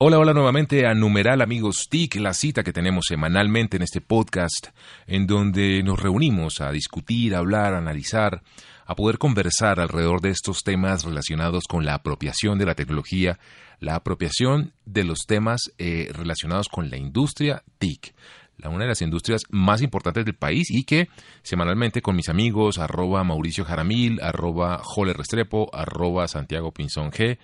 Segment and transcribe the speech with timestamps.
[0.00, 4.68] Hola, hola nuevamente a Numeral Amigos TIC, la cita que tenemos semanalmente en este podcast,
[5.08, 8.42] en donde nos reunimos a discutir, a hablar, analizar,
[8.86, 13.40] a poder conversar alrededor de estos temas relacionados con la apropiación de la tecnología,
[13.80, 18.14] la apropiación de los temas eh, relacionados con la industria TIC,
[18.56, 21.08] la una de las industrias más importantes del país y que
[21.42, 27.36] semanalmente con mis amigos, arroba Mauricio Jaramil, arroba Jole Restrepo, arroba Santiago Pinzón G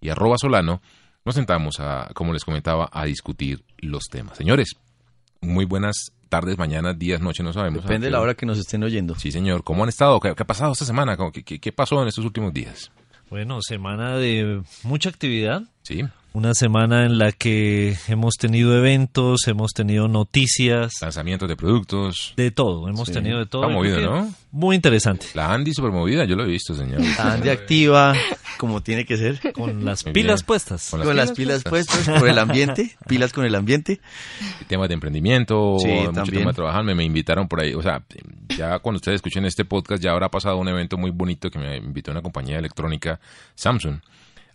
[0.00, 0.82] y arroba Solano,
[1.24, 4.36] nos sentamos, a, como les comentaba, a discutir los temas.
[4.36, 4.76] Señores,
[5.40, 7.82] muy buenas tardes, mañanas, días, noches, no sabemos.
[7.82, 9.14] Depende de la hora que nos estén oyendo.
[9.16, 9.64] Sí, señor.
[9.64, 10.18] ¿Cómo han estado?
[10.20, 11.16] ¿Qué, qué ha pasado esta semana?
[11.32, 12.90] ¿Qué, qué, qué pasó en estos últimos días?
[13.28, 15.62] Bueno, semana de mucha actividad.
[15.82, 16.04] Sí.
[16.34, 22.32] Una semana en la que hemos tenido eventos, hemos tenido noticias, Lanzamientos de productos.
[22.38, 23.12] de todo, hemos Sí.
[23.12, 23.64] tenido de todo.
[23.64, 24.34] Está movido, ¿no?
[24.50, 25.26] Muy interesante.
[25.34, 27.02] La Andy super movida, yo lo he visto, señor.
[27.18, 28.14] Tan de activa
[28.56, 29.52] como tiene que ser.
[29.52, 30.46] Con las Muy pilas bien.
[30.46, 30.88] puestas.
[30.90, 34.00] Con Con las pilas puestas, por el ambiente, pilas con el ambiente.
[34.68, 36.38] temas de emprendimiento, Sí, mucho también.
[36.38, 38.02] tema de trabajar, me, me invitaron por ahí, o sea,
[38.56, 41.76] ya cuando ustedes escuchen este podcast ya habrá pasado un evento muy bonito que me
[41.76, 43.20] invitó una compañía electrónica
[43.54, 43.96] Samsung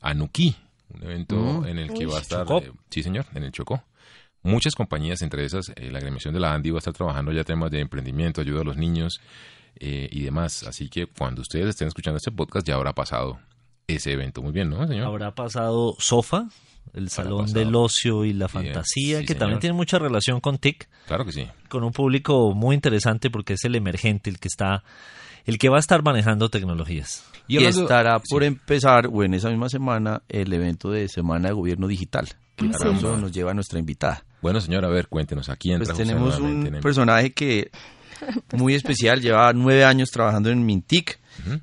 [0.02, 0.56] a Nuki,
[0.90, 1.66] un evento Mm.
[1.68, 2.60] en el que Uy, va a estar, Chocó.
[2.60, 3.84] eh, sí señor, en el Chocó.
[4.44, 7.44] Muchas compañías, entre esas eh, la agremiación de la Andy va a estar trabajando ya
[7.44, 9.20] temas de emprendimiento, ayuda a los niños
[9.80, 10.64] eh, y demás.
[10.64, 13.40] Así que cuando ustedes estén escuchando este podcast ya habrá pasado
[13.88, 14.42] ese evento.
[14.42, 15.06] Muy bien, ¿no, señor?
[15.08, 16.48] Habrá pasado Sofa,
[16.94, 19.40] el salón del ocio y la fantasía, sí, que señor.
[19.40, 21.48] también tiene mucha relación con TIC, Claro que sí.
[21.70, 24.84] con un público muy interesante porque es el emergente, el que está,
[25.48, 27.26] el que va a estar manejando tecnologías.
[27.48, 28.48] Y, estará por sí.
[28.48, 32.28] empezar, o en esa misma semana, el evento de Semana de Gobierno Digital.
[32.58, 32.98] Que para sí.
[32.98, 34.24] eso nos lleva nuestra invitada.
[34.42, 37.72] Bueno, señor, a ver, cuéntenos, aquí entra Pues José tenemos un en- personaje que
[38.54, 41.20] muy especial, lleva nueve años trabajando en Mintic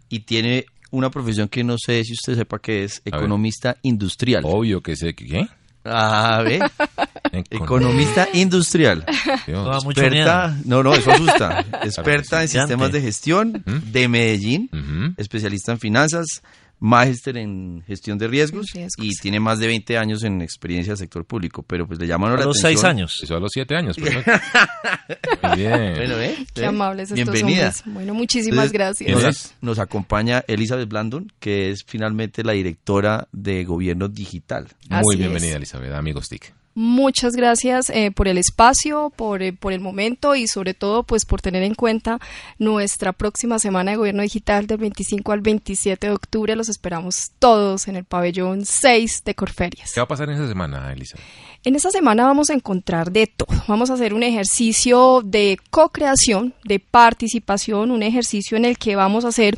[0.09, 4.43] y tiene una profesión que no sé si usted sepa que es economista industrial.
[4.47, 5.27] Obvio que sé que...
[5.27, 5.49] ¿Qué?
[5.85, 6.61] Ah, ¿ve?
[7.33, 9.05] Econ- Economista industrial.
[9.47, 9.65] Dios.
[9.85, 11.65] No Experta, no, no, eso asusta.
[11.83, 13.93] Experta en sistemas de gestión ¿Mm?
[13.93, 16.43] de Medellín, especialista en finanzas,
[16.85, 19.07] máster en gestión de riesgos, Riesgos.
[19.07, 22.33] y tiene más de 20 años en experiencia del sector público, pero pues le llaman
[22.33, 22.71] A la los atención.
[22.73, 23.21] seis años.
[23.23, 24.31] Eso a los siete años, perfecto.
[25.49, 25.95] Muy bien.
[25.97, 26.37] Bueno, ¿eh?
[26.53, 26.67] Qué ¿Eh?
[26.67, 27.69] amables estos Bienvenida.
[27.69, 27.83] hombres.
[27.87, 28.73] Bueno, muchísimas Entonces,
[29.07, 29.23] gracias.
[29.23, 34.69] Nos, nos acompaña Elizabeth Blandon, que es finalmente la directora de gobierno digital.
[34.91, 35.57] Muy bienvenida, es.
[35.57, 36.53] Elizabeth, amigos TIC.
[36.77, 41.25] Muchas gracias eh, por el espacio, por, eh, por el momento y sobre todo pues
[41.25, 42.19] por tener en cuenta
[42.59, 46.57] nuestra próxima semana de gobierno digital del 25 al 27 de octubre.
[46.57, 49.93] Los esperamos todos en el pabellón 6 de Corferias.
[49.95, 51.25] ¿Qué va a pasar en esa semana, Elizabeth?
[51.63, 53.49] En esta semana vamos a encontrar de todo.
[53.69, 59.25] Vamos a hacer un ejercicio de co-creación, de participación, un ejercicio en el que vamos
[59.25, 59.57] a hacer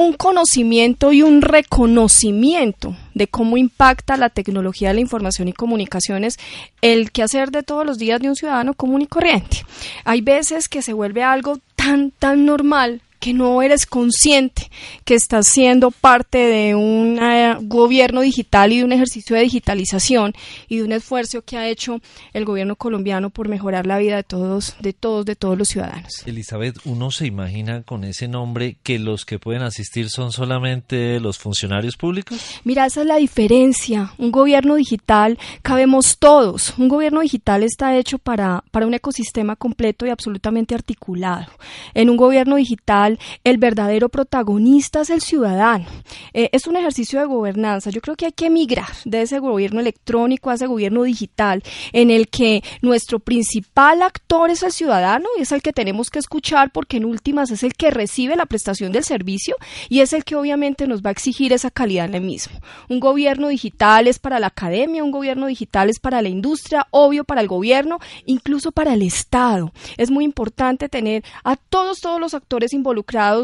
[0.00, 6.38] un conocimiento y un reconocimiento de cómo impacta la tecnología de la información y comunicaciones
[6.80, 9.58] el quehacer de todos los días de un ciudadano común y corriente.
[10.06, 14.70] Hay veces que se vuelve algo tan, tan normal que no eres consciente
[15.04, 20.32] que estás siendo parte de un eh, gobierno digital y de un ejercicio de digitalización
[20.68, 22.00] y de un esfuerzo que ha hecho
[22.32, 26.26] el gobierno colombiano por mejorar la vida de todos, de todos, de todos los ciudadanos.
[26.26, 31.38] Elizabeth, uno se imagina con ese nombre que los que pueden asistir son solamente los
[31.38, 32.38] funcionarios públicos.
[32.64, 34.12] Mira, esa es la diferencia.
[34.18, 36.74] Un gobierno digital cabemos todos.
[36.78, 41.46] Un gobierno digital está hecho para, para un ecosistema completo y absolutamente articulado.
[41.94, 43.09] En un gobierno digital,
[43.44, 45.86] el verdadero protagonista es el ciudadano.
[46.32, 47.90] Eh, es un ejercicio de gobernanza.
[47.90, 51.62] Yo creo que hay que migrar de ese gobierno electrónico a ese gobierno digital,
[51.92, 56.18] en el que nuestro principal actor es el ciudadano y es el que tenemos que
[56.18, 59.56] escuchar porque en últimas es el que recibe la prestación del servicio
[59.88, 62.58] y es el que obviamente nos va a exigir esa calidad en el mismo.
[62.88, 67.24] Un gobierno digital es para la academia, un gobierno digital es para la industria, obvio
[67.24, 69.72] para el gobierno, incluso para el Estado.
[69.96, 72.99] Es muy importante tener a todos, todos los actores involucrados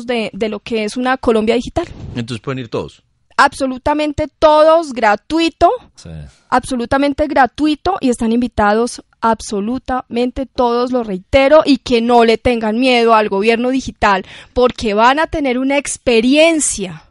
[0.06, 1.86] de, de lo que es una Colombia digital.
[2.14, 3.02] Entonces pueden ir todos.
[3.38, 6.08] Absolutamente todos, gratuito, Sí.
[6.48, 13.14] absolutamente gratuito y están invitados absolutamente todos, lo reitero, y que no le tengan miedo
[13.14, 14.24] al gobierno digital
[14.54, 17.02] porque van a tener una experiencia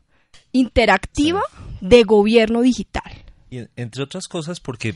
[0.52, 1.42] interactiva
[1.82, 3.12] de gobierno digital.
[3.52, 4.96] Y en- entre otras cosas porque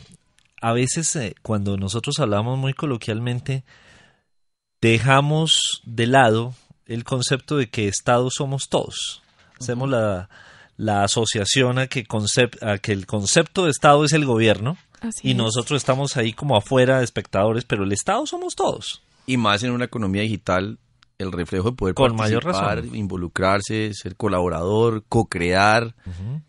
[0.62, 3.64] a veces eh, cuando nosotros hablamos muy coloquialmente
[4.82, 6.54] dejamos de lado
[6.90, 9.22] el concepto de que Estado somos todos.
[9.62, 10.30] Hacemos la,
[10.76, 15.30] la asociación a que, concep- a que el concepto de Estado es el gobierno Así
[15.30, 15.38] y es.
[15.38, 19.02] nosotros estamos ahí como afuera de espectadores, pero el Estado somos todos.
[19.26, 20.78] Y más en una economía digital,
[21.20, 22.96] el reflejo de poder Con mayor participar, razón.
[22.96, 25.94] involucrarse, ser colaborador, co-crear,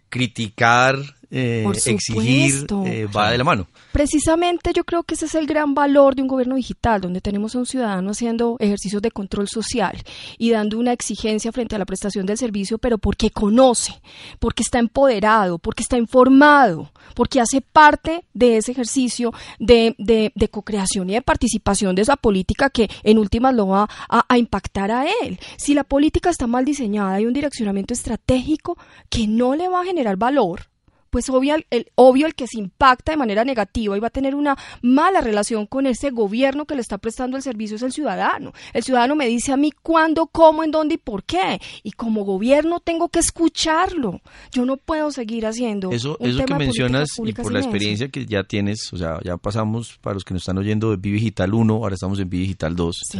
[0.08, 0.96] criticar
[1.30, 2.84] eh, Por exigir, supuesto.
[2.86, 3.66] eh, va de la mano.
[3.92, 7.54] Precisamente yo creo que ese es el gran valor de un gobierno digital, donde tenemos
[7.54, 10.02] a un ciudadano haciendo ejercicios de control social
[10.38, 14.00] y dando una exigencia frente a la prestación del servicio, pero porque conoce,
[14.38, 20.48] porque está empoderado, porque está informado, porque hace parte de ese ejercicio de, de, de
[20.48, 24.90] co-creación y de participación de esa política que en últimas lo va a, a impactar
[24.90, 25.38] a él.
[25.58, 28.78] Si la política está mal diseñada y un direccionamiento estratégico
[29.08, 30.69] que no le va a generar valor,
[31.10, 34.34] pues obvio el, obvio el que se impacta de manera negativa y va a tener
[34.34, 38.52] una mala relación con ese gobierno que le está prestando el servicio es el ciudadano.
[38.72, 41.60] El ciudadano me dice a mí cuándo, cómo, en dónde y por qué.
[41.82, 44.20] Y como gobierno tengo que escucharlo.
[44.52, 47.68] Yo no puedo seguir haciendo Eso, un eso que tema mencionas y por la eso.
[47.68, 51.10] experiencia que ya tienes, o sea, ya pasamos para los que nos están oyendo de
[51.10, 52.96] Digital 1, ahora estamos en Digital 2.
[53.10, 53.18] Sí.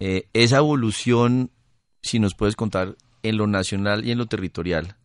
[0.00, 1.50] Eh, esa evolución,
[2.02, 4.96] si nos puedes contar en lo nacional y en lo territorial,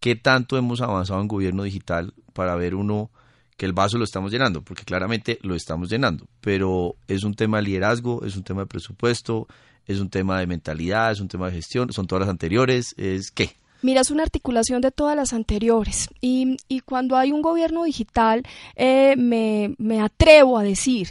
[0.00, 3.10] ¿qué tanto hemos avanzado en gobierno digital para ver uno
[3.56, 4.62] que el vaso lo estamos llenando?
[4.62, 8.66] Porque claramente lo estamos llenando, pero es un tema de liderazgo, es un tema de
[8.66, 9.46] presupuesto,
[9.86, 13.30] es un tema de mentalidad, es un tema de gestión, son todas las anteriores, es
[13.30, 13.54] qué?
[13.82, 16.08] Mira, es una articulación de todas las anteriores.
[16.20, 18.42] Y, y cuando hay un gobierno digital,
[18.76, 21.08] eh, me, me atrevo a decir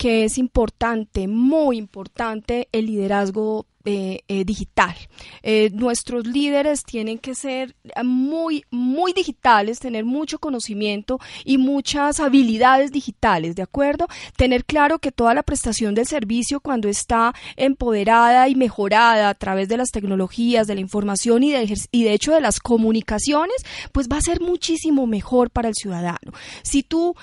[0.00, 4.94] que es importante, muy importante, el liderazgo eh, eh, digital.
[5.42, 7.74] Eh, nuestros líderes tienen que ser
[8.04, 14.06] muy, muy digitales, tener mucho conocimiento y muchas habilidades digitales, ¿de acuerdo?
[14.36, 19.70] Tener claro que toda la prestación del servicio, cuando está empoderada y mejorada a través
[19.70, 23.56] de las tecnologías, de la información y de, y de hecho de las comunicaciones,
[23.92, 26.32] pues va a ser muchísimo mejor para el ciudadano.
[26.62, 27.14] Si tú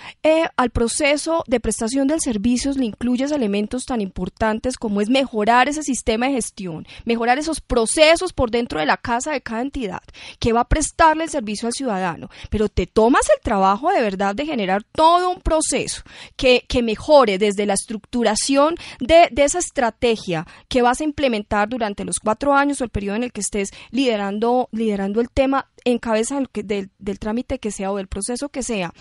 [0.56, 5.84] al proceso de prestación del servicio le incluyes elementos tan importantes como es mejorar ese
[5.84, 10.02] sistema de gestión, mejorar esos procesos por dentro de la casa de cada entidad
[10.40, 14.36] que va a prestarle el servicio al ciudadano, pero te tomas el trabajo de verdad
[14.36, 16.02] de generar todo un proceso
[16.36, 22.04] que, que mejore desde la estructuración de, de esa estrategia que vas a implementar durante
[22.04, 26.00] los cuatro años o el periodo en el que estés liderando, liderando el tema en
[26.00, 28.94] cabeza del, del, del trámite que sea o del proceso que sea,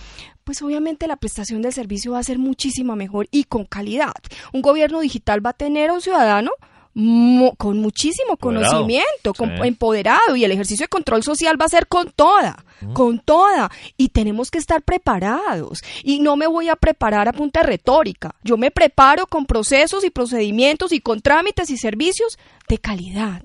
[0.45, 4.15] pues obviamente la prestación del servicio va a ser muchísima mejor y con calidad.
[4.53, 6.51] Un gobierno digital va a tener a un ciudadano
[6.95, 8.73] mu- con muchísimo Empoderado.
[8.73, 13.19] conocimiento, con- empoderado y el ejercicio de control social va a ser con toda, con
[13.19, 13.71] toda.
[13.99, 15.81] Y tenemos que estar preparados.
[16.05, 20.05] Y no me voy a preparar a punta de retórica, yo me preparo con procesos
[20.05, 22.39] y procedimientos y con trámites y servicios
[22.69, 23.43] de calidad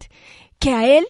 [0.61, 1.07] que a él,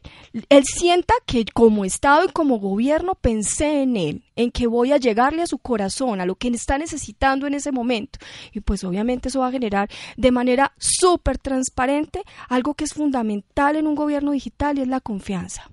[0.47, 4.97] él sienta que como Estado y como gobierno pensé en él, en que voy a
[4.97, 8.17] llegarle a su corazón, a lo que está necesitando en ese momento.
[8.53, 13.75] Y pues obviamente eso va a generar de manera súper transparente algo que es fundamental
[13.75, 15.69] en un gobierno digital y es la confianza.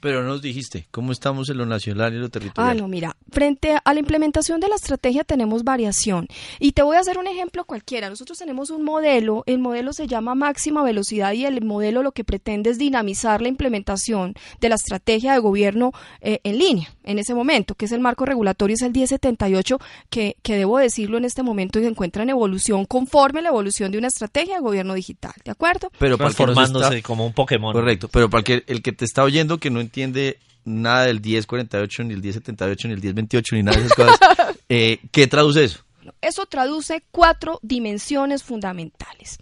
[0.00, 2.76] Pero no nos dijiste, ¿cómo estamos en lo nacional y en lo Ah, territorial?
[2.76, 6.26] no, mira, frente a la implementación de la estrategia tenemos variación.
[6.60, 8.08] Y te voy a hacer un ejemplo cualquiera.
[8.10, 12.24] Nosotros tenemos un modelo, el modelo se llama máxima velocidad y el modelo lo que
[12.24, 17.34] pretende es dinamizar la implementación de la estrategia de gobierno eh, en línea en ese
[17.34, 19.78] momento, que es el marco regulatorio, es el 1078,
[20.10, 23.92] que, que debo decirlo en este momento se encuentra en evolución conforme a la evolución
[23.92, 25.90] de una estrategia de gobierno digital, ¿de acuerdo?
[25.98, 27.72] Pero Transformándose está- como un Pokémon.
[27.72, 31.20] Correcto, pero para el que, el que te está oyendo que no entiende nada del
[31.20, 34.18] 1048, ni el 1078, ni el 1028, ni nada de esas cosas,
[34.68, 35.84] eh, ¿qué traduce eso?
[36.20, 39.38] Eso traduce cuatro dimensiones fundamentales.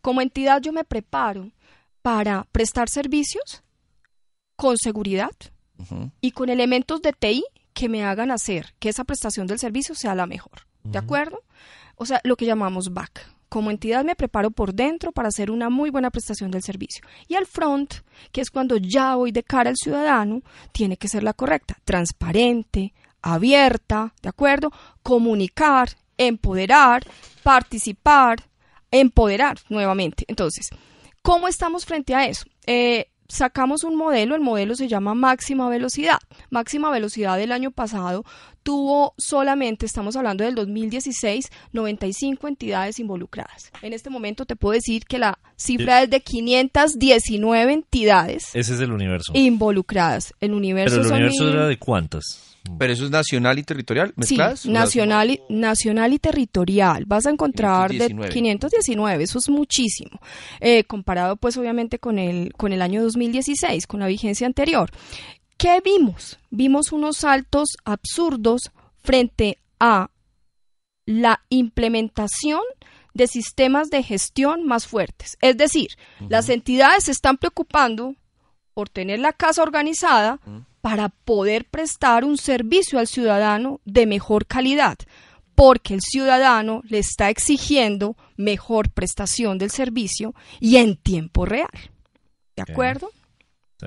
[0.00, 1.50] Como entidad yo me preparo
[2.02, 3.62] para prestar servicios
[4.56, 5.32] con seguridad
[6.20, 10.14] y con elementos de TI que me hagan hacer que esa prestación del servicio sea
[10.14, 10.66] la mejor.
[10.84, 11.42] ¿De acuerdo?
[11.96, 13.33] O sea, lo que llamamos back.
[13.54, 17.04] Como entidad me preparo por dentro para hacer una muy buena prestación del servicio.
[17.28, 17.94] Y al front,
[18.32, 20.42] que es cuando ya voy de cara al ciudadano,
[20.72, 24.72] tiene que ser la correcta, transparente, abierta, ¿de acuerdo?
[25.04, 27.06] Comunicar, empoderar,
[27.44, 28.38] participar,
[28.90, 30.24] empoderar nuevamente.
[30.26, 30.70] Entonces,
[31.22, 32.46] ¿cómo estamos frente a eso?
[32.66, 36.18] Eh, sacamos un modelo, el modelo se llama máxima velocidad.
[36.50, 38.24] Máxima velocidad del año pasado
[38.62, 43.70] tuvo solamente, estamos hablando del 2016, 95 entidades involucradas.
[43.82, 48.80] En este momento te puedo decir que la cifra es de 519 entidades Ese es
[48.80, 49.32] el universo.
[49.34, 50.32] involucradas.
[50.40, 52.53] El universo Pero el son universo mil- era de cuántas?
[52.78, 57.04] Pero eso es nacional y territorial, Sí, nacional y, nacional y territorial.
[57.06, 58.28] Vas a encontrar 519.
[58.28, 60.18] de 519, eso es muchísimo.
[60.60, 64.90] Eh, comparado pues obviamente con el, con el año 2016, con la vigencia anterior.
[65.58, 66.38] ¿Qué vimos?
[66.50, 70.10] Vimos unos saltos absurdos frente a
[71.06, 72.62] la implementación
[73.12, 75.36] de sistemas de gestión más fuertes.
[75.40, 75.90] Es decir,
[76.28, 78.16] las entidades se están preocupando
[78.74, 80.40] por tener la casa organizada,
[80.80, 84.98] para poder prestar un servicio al ciudadano de mejor calidad,
[85.54, 91.70] porque el ciudadano le está exigiendo mejor prestación del servicio y en tiempo real.
[92.56, 93.10] ¿De acuerdo?
[93.80, 93.86] Sí.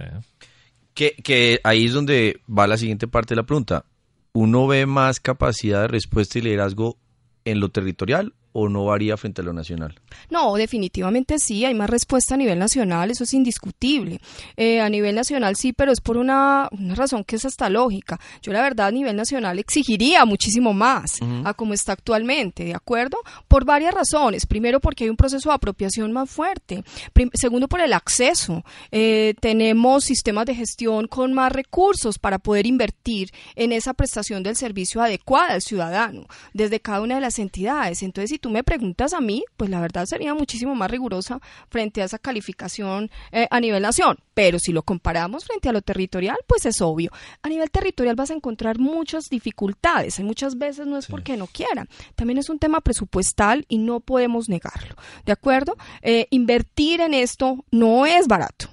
[0.93, 3.85] Que, que ahí es donde va la siguiente parte de la pregunta.
[4.33, 6.97] ¿Uno ve más capacidad de respuesta y liderazgo
[7.45, 9.93] en lo territorial o no varía frente a lo nacional?
[10.31, 14.19] No, definitivamente sí, hay más respuesta a nivel nacional, eso es indiscutible.
[14.55, 18.19] Eh, a nivel nacional sí, pero es por una, una, razón que es hasta lógica.
[18.41, 23.19] Yo la verdad a nivel nacional exigiría muchísimo más a como está actualmente, ¿de acuerdo?
[23.47, 24.47] Por varias razones.
[24.47, 26.83] Primero porque hay un proceso de apropiación más fuerte.
[27.13, 28.63] Prim segundo por el acceso.
[28.91, 34.55] Eh, tenemos sistemas de gestión con más recursos para poder invertir en esa prestación del
[34.55, 38.01] servicio adecuada al ciudadano desde cada una de las entidades.
[38.01, 41.39] Entonces, si tú me preguntas a mí, pues la verdad sería muchísimo más rigurosa
[41.69, 44.17] frente a esa calificación eh, a nivel nación.
[44.33, 47.11] Pero si lo comparamos frente a lo territorial, pues es obvio.
[47.41, 50.19] A nivel territorial vas a encontrar muchas dificultades.
[50.19, 51.87] Muchas veces no es porque no quieran.
[52.15, 54.95] También es un tema presupuestal y no podemos negarlo.
[55.25, 55.75] ¿De acuerdo?
[56.01, 58.67] Eh, invertir en esto no es barato.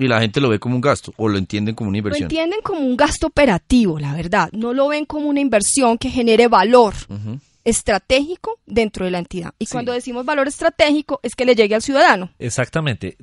[0.00, 2.22] Y la gente lo ve como un gasto o lo entienden como una inversión.
[2.22, 4.48] Lo entienden como un gasto operativo, la verdad.
[4.52, 6.94] No lo ven como una inversión que genere valor.
[7.08, 7.38] Uh
[7.68, 9.54] estratégico dentro de la entidad.
[9.58, 9.72] Y sí.
[9.72, 12.30] cuando decimos valor estratégico es que le llegue al ciudadano.
[12.38, 13.16] Exactamente.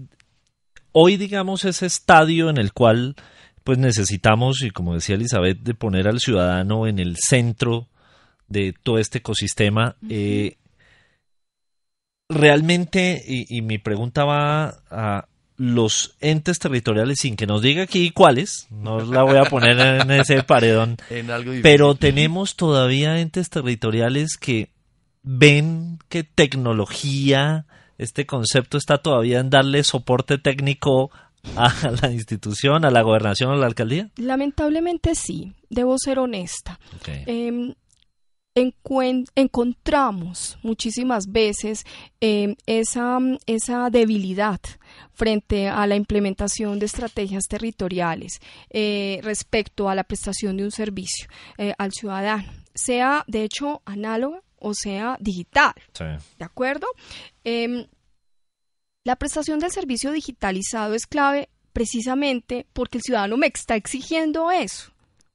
[0.92, 3.16] Hoy, digamos, ese estadio en el cual
[3.64, 7.88] pues necesitamos, y como decía Elizabeth, de poner al ciudadano en el centro
[8.48, 9.96] de todo este ecosistema.
[10.04, 10.10] Uh -huh.
[10.12, 10.58] eh,
[12.30, 18.12] realmente, y, y, mi pregunta va a los entes territoriales, sin que nos diga aquí
[18.12, 23.50] cuáles, no la voy a poner en ese paredón, en algo pero tenemos todavía entes
[23.50, 24.70] territoriales que
[25.24, 27.66] ven que tecnología,
[27.98, 31.12] este concepto está todavía en darle soporte técnico
[31.56, 34.10] a la institución, a la gobernación, a la alcaldía?
[34.18, 36.80] Lamentablemente sí, debo ser honesta.
[37.00, 37.24] Okay.
[37.28, 37.76] Eh,
[38.56, 41.84] encontramos muchísimas veces
[42.22, 44.62] eh, esa, esa, debilidad
[45.14, 51.28] frente a la implementación de estrategias territoriales eh, respecto a la prestación de un servicio
[51.58, 55.74] eh, al ciudadano, sea de hecho análoga o sea digital.
[55.92, 56.06] Sí.
[56.40, 56.88] ¿De acuerdo?
[57.44, 57.86] Em,
[59.04, 64.94] la prestación del servicio digitalizado es clave precisamente porque el ciudadano me está exigiendo eso.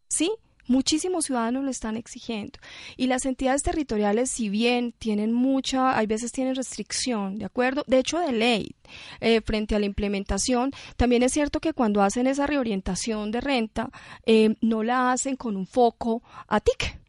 [0.08, 0.32] ¿Sí?
[0.70, 2.60] Muchísimos ciudadanos lo están exigiendo.
[2.96, 7.82] Y las entidades territoriales, si bien tienen mucha, hay veces tienen restricción, ¿de acuerdo?
[7.88, 8.76] De hecho, de ley,
[9.20, 13.90] eh, frente a la implementación, también es cierto que cuando hacen esa reorientación de renta,
[14.24, 17.00] eh, no la hacen con un foco a TIC,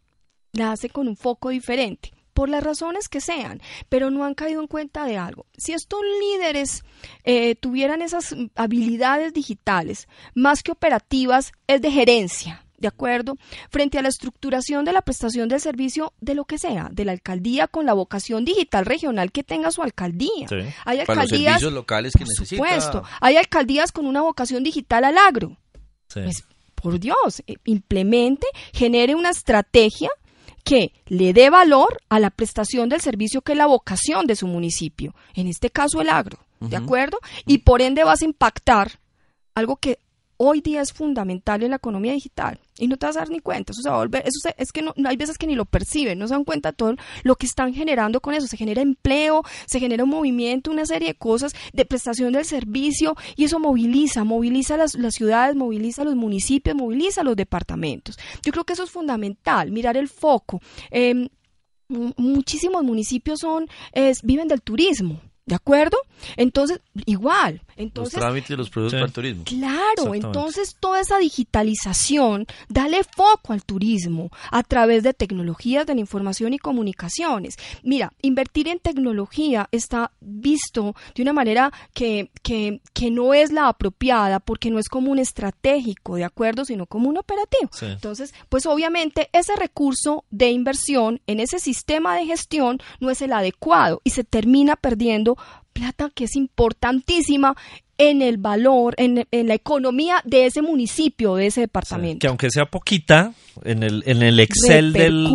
[0.54, 4.60] la hacen con un foco diferente por las razones que sean, pero no han caído
[4.60, 5.46] en cuenta de algo.
[5.56, 6.84] Si estos líderes
[7.26, 13.38] eh, tuvieran esas habilidades digitales más que operativas, es de gerencia, ¿de acuerdo?
[13.70, 17.12] Frente a la estructuración de la prestación del servicio de lo que sea, de la
[17.12, 20.48] alcaldía con la vocación digital regional que tenga su alcaldía.
[20.50, 20.56] Sí.
[20.86, 22.56] Hay alcaldías, Para los servicios locales que por necesita.
[22.56, 25.58] supuesto, hay alcaldías con una vocación digital al agro.
[26.08, 26.22] Sí.
[26.24, 26.44] Pues,
[26.76, 30.10] por Dios, eh, implemente, genere una estrategia
[30.64, 34.48] que le dé valor a la prestación del servicio que es la vocación de su
[34.48, 37.20] municipio, en este caso el agro, ¿de acuerdo?
[37.46, 39.00] Y por ende vas a impactar
[39.56, 40.00] algo que
[40.38, 43.40] hoy día es fundamental en la economía digital y no te vas a dar ni
[43.40, 45.56] cuenta, eso se va a volver, eso se- es que no, hay veces que ni
[45.56, 48.82] lo perciben, no se dan cuenta todo lo que están generando con eso, se genera
[48.82, 53.60] empleo, se genera un movimiento, una serie de cosas de prestación del servicio y eso
[53.60, 58.18] moviliza, moviliza las, las ciudades, moviliza los municipios, moviliza los departamentos.
[58.44, 60.60] Yo creo que eso es fundamental, mirar el foco.
[61.90, 65.20] Mu- muchísimos municipios son, es, viven del turismo.
[65.46, 65.98] ¿De acuerdo?
[66.38, 67.62] Entonces, igual.
[67.82, 68.98] Los Entonces, trámites de los productos Sí.
[68.98, 69.44] para el turismo.
[69.46, 76.00] Claro, entonces toda esa digitalización, dale foco al turismo a través de tecnologías de la
[76.02, 77.56] información y comunicaciones.
[77.84, 83.68] Mira, invertir en tecnología está visto de una manera que, que, que no es la
[83.68, 86.66] apropiada porque no es como un estratégico, ¿de acuerdo?
[86.66, 87.70] Sino como un operativo.
[87.72, 87.86] Sí.
[87.86, 93.34] Entonces, pues obviamente ese recurso de inversión en ese sistema de gestión no es el
[93.34, 95.38] adecuado y se termina perdiendo
[95.74, 97.56] plata que es importantísima
[97.98, 102.20] en el valor, en, en la economía de ese municipio, de ese departamento.
[102.20, 105.28] Que aunque sea poquita, en el, en el Excel del.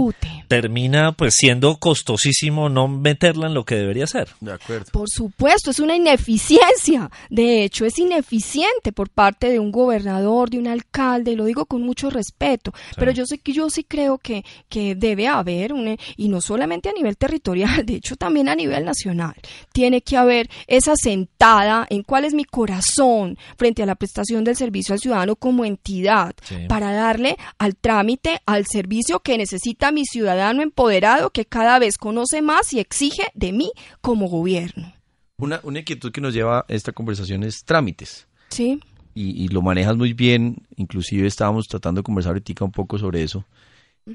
[0.47, 4.29] Termina pues siendo costosísimo no meterla en lo que debería ser.
[4.41, 4.87] De acuerdo.
[4.93, 7.11] Por supuesto, es una ineficiencia.
[7.31, 11.67] De hecho, es ineficiente por parte de un gobernador, de un alcalde, y lo digo
[11.67, 12.73] con mucho respeto.
[12.97, 16.89] Pero yo sé que yo sí creo que, que debe haber, un, y no solamente
[16.89, 19.35] a nivel territorial, de hecho también a nivel nacional,
[19.73, 24.57] tiene que haber esa sentada en cuál es mi corazón frente a la prestación del
[24.57, 26.55] servicio al ciudadano como entidad, Sí.
[26.69, 32.43] para darle al trámite, al servicio que necesita mi ciudadano empoderado que cada vez conoce
[32.43, 34.93] más y exige de mí como gobierno.
[35.39, 38.27] Una, una inquietud que nos lleva a esta conversación es trámites.
[38.49, 38.81] ¿Sí?
[39.17, 43.23] y, y lo manejas muy bien, inclusive estábamos tratando de conversar ahorita un poco sobre
[43.23, 43.47] eso,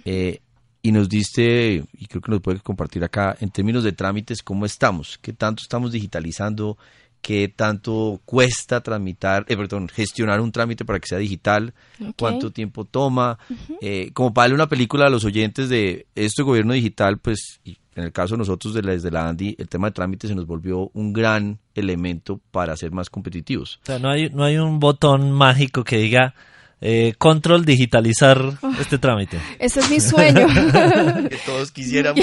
[0.05, 0.39] eh,
[0.83, 4.63] y nos diste, y creo que nos puedes compartir acá, en términos de trámites, ¿cómo
[4.63, 5.17] estamos?
[5.17, 6.77] ¿Qué tanto estamos digitalizando?
[7.21, 11.73] ¿Qué tanto cuesta tramitar, eh, perdón, gestionar un trámite para que sea digital?
[12.17, 13.37] ¿Cuánto tiempo toma?
[13.79, 17.59] Eh, como para darle una película a los oyentes de esto de gobierno digital, pues,
[17.63, 20.29] y en el caso de nosotros de la, desde la ANDI, el tema de trámites
[20.29, 23.79] se nos volvió un gran elemento para ser más competitivos.
[23.83, 26.33] O sea, no hay, no hay un botón mágico que diga
[26.81, 28.41] eh, control digitalizar
[28.79, 29.37] este trámite.
[29.59, 30.47] Ese es mi sueño.
[31.29, 32.19] que todos quisiéramos.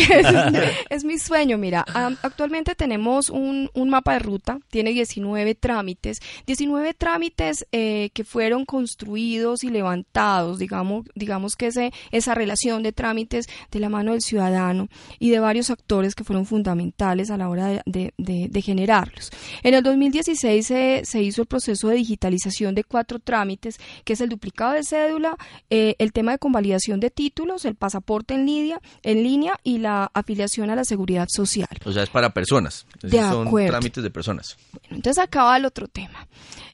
[0.90, 1.84] es mi sueño, mira,
[2.22, 8.64] actualmente tenemos un, un mapa de ruta, tiene 19 trámites, 19 trámites eh, que fueron
[8.64, 14.22] construidos y levantados, digamos, digamos que ese, esa relación de trámites de la mano del
[14.22, 14.88] ciudadano
[15.20, 19.30] y de varios actores que fueron fundamentales a la hora de, de- de- de generarlos.
[19.62, 24.20] En el 2016 se, se hizo el proceso de digitalización de cuatro trámites, que es
[24.20, 25.36] el duplicado de cédula,
[25.70, 30.10] eh, el tema de convalidación de títulos, el pasaporte en línea, en línea y la
[30.14, 31.68] afiliación a la seguridad social.
[31.84, 32.86] O sea, es para personas.
[32.98, 33.70] Esos De son acuerdo.
[33.70, 34.56] trámites de personas.
[34.72, 36.26] Bueno, entonces acaba el otro tema.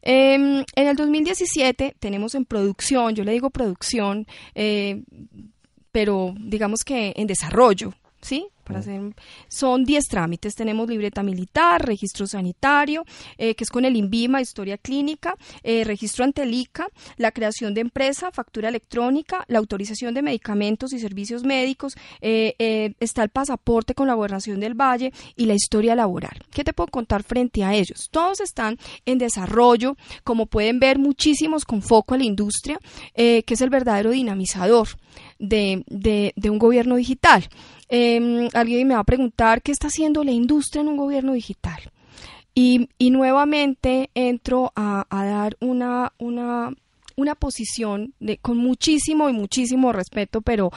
[0.02, 5.02] Em, en el 2017 tenemos en producción, yo le digo producción, eh,
[5.92, 8.46] pero digamos que en desarrollo, ¿sí?
[8.64, 8.98] Para hacer,
[9.48, 10.54] son 10 trámites.
[10.54, 13.04] Tenemos libreta militar, registro sanitario,
[13.36, 16.88] eh, que es con el INVIMA, historia clínica, eh, registro ante el ICA,
[17.18, 23.22] la creación de empresa, factura electrónica, la autorización de medicamentos y servicios médicos, eh, está
[23.22, 26.38] el pasaporte con la gobernación del Valle y la historia laboral.
[26.50, 28.08] ¿Qué te puedo contar frente a ellos?
[28.10, 32.80] Todos están en desarrollo, como pueden ver, muchísimos con foco a la industria,
[33.14, 34.88] que es el verdadero dinamizador
[35.38, 37.46] de, de- de un gobierno digital.
[37.96, 41.92] Eh, alguien me va a preguntar qué está haciendo la industria en un gobierno digital.
[42.52, 46.74] Y, y nuevamente entro a, a dar una, una,
[47.14, 50.72] una posición de, con muchísimo y muchísimo respeto, pero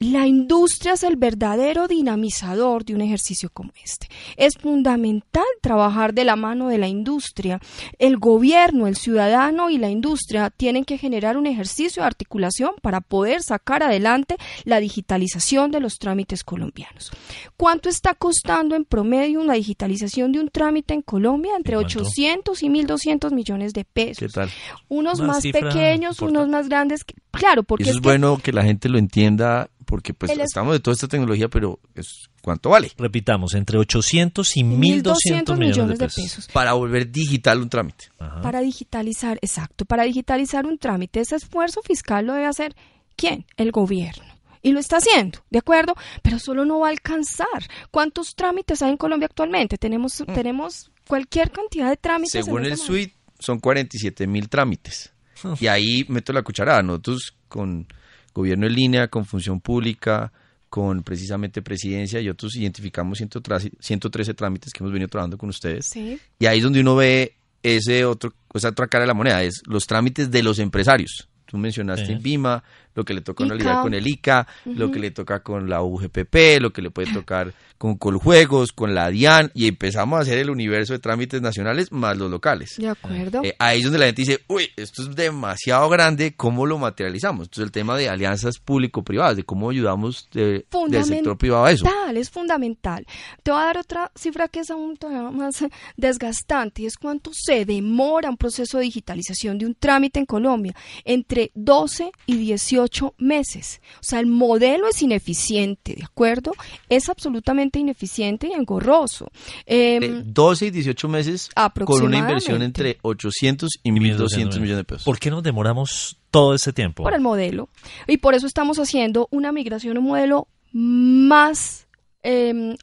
[0.00, 4.08] la industria es el verdadero dinamizador de un ejercicio como este.
[4.36, 7.60] Es fundamental trabajar de la mano de la industria.
[7.98, 13.00] El gobierno, el ciudadano y la industria tienen que generar un ejercicio de articulación para
[13.00, 17.12] poder sacar adelante la digitalización de los trámites colombianos.
[17.56, 21.52] ¿Cuánto está costando en promedio una digitalización de un trámite en Colombia?
[21.56, 22.00] Entre ¿Cuánto?
[22.00, 24.18] 800 y 1.200 millones de pesos.
[24.18, 24.50] ¿Qué tal?
[24.88, 26.24] Unos Una más pequeños, importante.
[26.24, 27.04] unos más grandes.
[27.04, 30.32] que- Claro, porque eso es es que bueno que la gente lo entienda, porque pues
[30.32, 32.90] El estamos de toda esta tecnología, pero es ¿cuánto vale?
[32.98, 36.48] Repitamos, entre 800 y 1.200 millones de pesos.
[36.52, 38.06] Para volver digital un trámite.
[38.18, 38.42] Ajá.
[38.42, 42.74] Para digitalizar, exacto, para digitalizar un trámite, ese esfuerzo fiscal lo debe hacer
[43.14, 43.46] ¿quién?
[43.56, 44.24] El gobierno.
[44.62, 45.94] Y lo está haciendo, ¿de acuerdo?
[46.22, 47.46] Pero solo no va a alcanzar.
[47.92, 49.78] ¿Cuántos trámites hay en Colombia actualmente?
[49.78, 52.34] Tenemos, tenemos cualquier cantidad de trámites.
[52.34, 52.44] Mm.
[52.44, 55.12] Según el suite, son 47 mil trámites.
[55.60, 56.82] Y ahí meto la cucharada.
[56.82, 57.86] Nosotros con
[58.34, 60.32] gobierno en línea, con función pública,
[60.68, 65.86] con precisamente presidencia y otros identificamos 113, 113 trámites que hemos venido trabajando con ustedes.
[65.86, 69.42] Sí, Y ahí es donde uno ve ese otro, esa otra cara de la moneda,
[69.42, 71.28] es los trámites de los empresarios.
[71.46, 72.12] Tú mencionaste Sí.
[72.12, 73.44] en Bima, lo que le toca
[73.82, 77.52] con el ICA, lo que le toca con la UGPP, lo que le puede tocar
[77.76, 82.16] con Coljuegos, con la DIAN, y empezamos a hacer el universo de trámites nacionales más
[82.16, 82.76] los locales.
[82.78, 83.42] de acuerdo.
[83.44, 87.46] Eh, ahí es donde la gente dice, uy, esto es demasiado grande, ¿cómo lo materializamos?
[87.48, 91.84] Entonces el tema de alianzas público-privadas, de cómo ayudamos de- del sector privado a eso.
[91.84, 93.06] Fundamental, es fundamental.
[93.42, 95.56] Te voy a dar otra cifra que es aún todavía más
[95.96, 100.74] desgastante y es cuánto se demora un proceso de digitalización de un trámite en Colombia.
[101.04, 102.83] Entre 12 y 18
[103.18, 103.80] meses.
[103.96, 106.52] O sea, el modelo es ineficiente, ¿de acuerdo?
[106.88, 109.30] Es absolutamente ineficiente y engorroso.
[109.66, 111.50] Em, De 12 y 18 meses
[111.84, 115.04] con una inversión entre 800 y 1.200 millones de pesos.
[115.04, 117.02] ¿Por qué nos demoramos todo ese tiempo?
[117.02, 117.68] por el modelo.
[118.06, 121.86] Y por eso estamos haciendo una migración a un modelo más
[122.22, 122.76] em,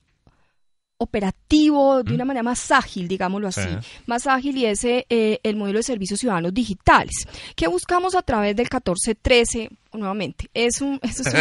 [1.01, 4.01] operativo, de una manera más ágil, digámoslo así, Sí.
[4.05, 7.13] más ágil y ese eh, el modelo de servicios ciudadanos digitales.
[7.55, 9.69] que buscamos a través del 1413?
[9.93, 11.33] Nuevamente, es un, eso es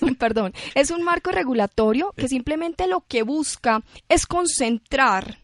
[0.00, 5.38] un- un- perdón, es un marco regulatorio que simplemente lo que busca es concentrar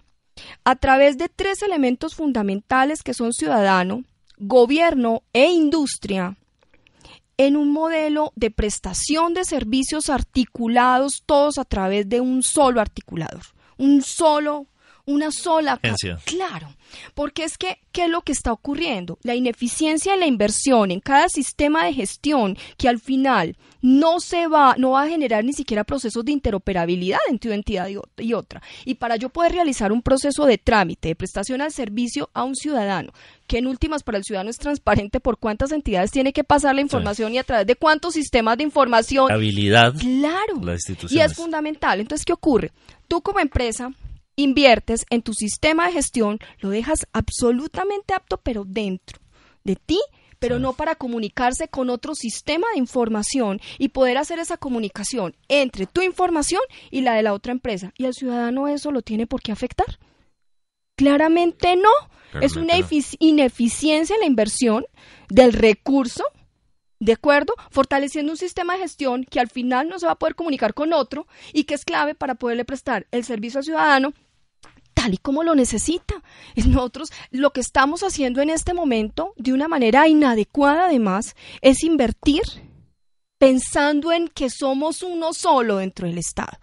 [0.65, 4.05] a través de tres elementos fundamentales que son ciudadano,
[4.39, 6.37] gobierno e industria
[7.37, 13.43] en un modelo de prestación de servicios articulados todos a través de un solo articulador,
[13.79, 14.67] un solo,
[15.05, 15.81] una sola.
[16.25, 16.75] Claro,
[17.15, 19.19] porque es que, ¿qué es lo que está ocurriendo?
[19.23, 24.47] La ineficiencia en la inversión en cada sistema de gestión que al final no se
[24.47, 28.63] va, no va a generar ni siquiera procesos de interoperabilidad entre una entidad y otra.
[28.85, 32.55] Y para yo poder realizar un proceso de trámite, de prestación al servicio a un
[32.55, 33.13] ciudadano,
[33.47, 36.81] que en últimas para el ciudadano es transparente por cuántas entidades tiene que pasar la
[36.81, 39.31] información y a través de cuántos sistemas de información.
[39.31, 39.95] Habilidad.
[39.99, 40.61] Claro.
[40.63, 42.01] Las Y es fundamental.
[42.01, 42.71] Entonces, ¿qué ocurre?
[43.09, 43.93] Tú como empresa
[44.37, 49.19] inviertes en tu sistema de gestión, lo dejas absolutamente apto, pero dentro
[49.65, 50.01] de ti,
[50.39, 55.87] pero no para comunicarse con otro sistema de información y poder hacer esa comunicación entre
[55.87, 57.93] tu información y la de la otra empresa.
[57.97, 59.99] ¿Y al ciudadano eso lo tiene por qué afectar?
[60.97, 61.91] Claramente no.
[62.41, 62.75] Es una
[63.19, 64.87] ineficiencia en la inversión
[65.29, 66.25] del recurso
[67.03, 67.55] ¿De acuerdo?
[67.73, 70.93] Fortaleciendo un sistema de gestión que al final no se va a poder comunicar con
[70.93, 74.13] otro y que es clave para poderle prestar el servicio al ciudadano
[74.95, 76.23] tal y como lo necesita.
[76.55, 81.83] Es nosotros lo que estamos haciendo en este momento de una manera inadecuada además es
[81.83, 82.43] invertir
[83.37, 86.57] pensando en que somos uno solo dentro del Estado.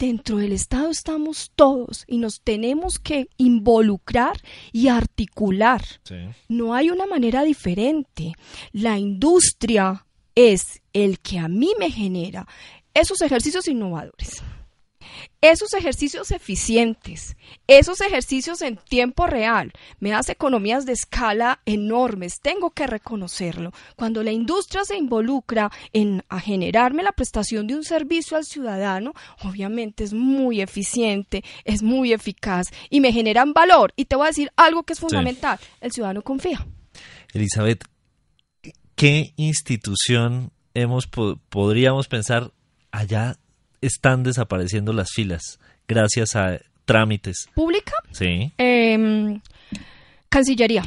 [0.00, 4.40] Dentro del Estado estamos todos y nos tenemos que involucrar
[4.72, 5.82] y articular.
[6.04, 6.16] Sí.
[6.48, 8.32] No hay una manera diferente.
[8.72, 12.48] La industria es el que a mí me genera
[12.94, 14.42] esos ejercicios innovadores,
[15.40, 17.36] esos ejercicios eficientes,
[17.66, 19.72] esos ejercicios en tiempo real.
[19.98, 23.72] Me das economías de escala enormes, tengo que reconocerlo.
[23.96, 29.12] Cuando la industria se involucra en a generarme la prestación de un servicio al ciudadano,
[29.42, 33.92] obviamente es muy eficiente, es muy eficaz y me generan valor.
[33.96, 36.66] Y te voy a decir algo que es fundamental, el ciudadano confía.
[37.32, 37.84] Elizabeth,
[38.94, 42.52] ¿qué institución hemos po- podríamos pensar
[42.92, 43.36] allá
[43.80, 47.48] están desapareciendo las filas gracias a trámites?
[47.54, 47.92] ¿Pública?
[48.12, 49.40] Sí, Em,
[50.28, 50.82] Cancillería.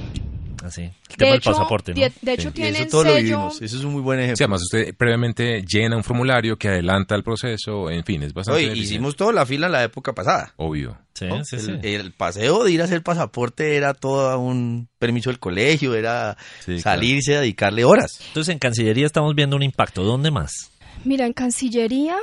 [0.63, 0.82] así.
[0.84, 1.99] El De tema hecho, del pasaporte, ¿no?
[2.01, 3.21] de, de hecho Y tienen eso todo lo sello.
[3.23, 3.62] vivimos.
[3.62, 4.38] Eso es un muy buen ejemplo.
[4.38, 8.65] Sí, además usted previamente llena un formulario que adelanta el proceso, en fin, es bastante
[8.69, 10.53] Oye, hicimos toda la fila en la época pasada.
[10.58, 10.97] Obvio.
[11.13, 11.43] Sí, ¿no?
[11.45, 11.71] sí, el, sí.
[11.84, 16.79] el paseo de ir a hacer pasaporte era todo un permiso del colegio, era Sí,
[16.79, 18.19] salirse a dedicarle horas.
[18.29, 20.03] Entonces en Cancillería estamos viendo un impacto.
[20.03, 20.71] ¿Dónde más?
[21.06, 22.15] Mira, en Cancillería,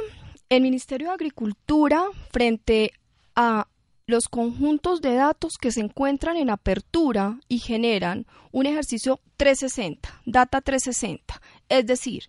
[0.50, 2.92] el Ministerio de Agricultura, frente
[3.36, 3.68] a
[4.06, 10.60] los conjuntos de datos que se encuentran en apertura y generan un ejercicio 360, data
[10.60, 11.40] 360.
[11.68, 12.24] Es decir,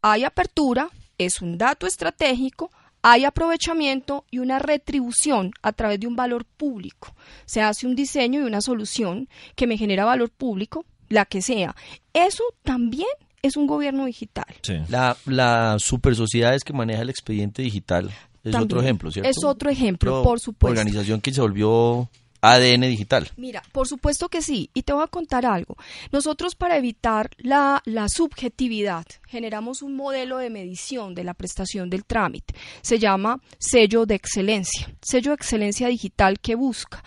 [0.00, 2.70] hay apertura, es un dato estratégico,
[3.02, 7.14] hay aprovechamiento y una retribución a través de un valor público.
[7.44, 11.76] Se hace un diseño y una solución que me genera valor público, la que sea.
[12.14, 13.08] Eso también
[13.42, 14.46] es un gobierno digital.
[14.62, 14.74] Sí.
[14.88, 18.06] La, la super sociedades que maneja el expediente digital
[18.44, 18.62] es También.
[18.62, 19.28] otro ejemplo, ¿cierto?
[19.30, 20.78] Es otro ejemplo, Otro por supuesto.
[20.80, 22.08] Organización que se volvió
[22.40, 23.28] ADN digital.
[23.36, 24.70] Mira, por supuesto que sí.
[24.72, 25.76] Y te voy a contar algo.
[26.12, 32.04] Nosotros para evitar la, la subjetividad generamos un modelo de medición de la prestación del
[32.04, 32.54] trámite.
[32.80, 34.88] Se llama sello de excelencia.
[35.02, 37.02] Sello de excelencia digital que busca.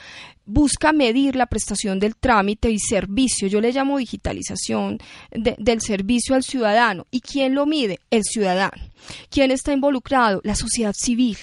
[0.54, 3.48] Busca medir la prestación del trámite y servicio.
[3.48, 4.98] Yo le llamo digitalización
[5.32, 7.08] de- del servicio al ciudadano.
[7.10, 8.00] ¿Y quién lo mide?
[8.10, 8.84] El ciudadano.
[9.30, 10.42] ¿Quién está involucrado?
[10.44, 11.38] La sociedad civil.